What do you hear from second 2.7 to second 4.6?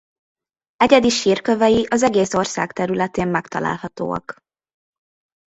területén megtalálhatóak.